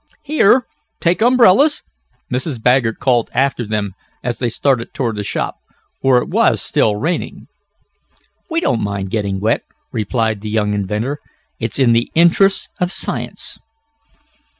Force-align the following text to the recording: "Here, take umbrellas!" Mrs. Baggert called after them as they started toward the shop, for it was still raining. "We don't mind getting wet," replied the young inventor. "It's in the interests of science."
"Here, 0.23 0.65
take 0.99 1.21
umbrellas!" 1.21 1.83
Mrs. 2.33 2.59
Baggert 2.59 2.97
called 2.99 3.29
after 3.33 3.67
them 3.67 3.91
as 4.23 4.39
they 4.39 4.49
started 4.49 4.95
toward 4.95 5.15
the 5.15 5.23
shop, 5.23 5.57
for 6.01 6.17
it 6.17 6.27
was 6.27 6.59
still 6.59 6.95
raining. 6.95 7.45
"We 8.49 8.61
don't 8.61 8.81
mind 8.83 9.11
getting 9.11 9.39
wet," 9.39 9.61
replied 9.91 10.41
the 10.41 10.49
young 10.49 10.73
inventor. 10.73 11.19
"It's 11.59 11.77
in 11.77 11.93
the 11.93 12.11
interests 12.15 12.67
of 12.79 12.91
science." 12.91 13.59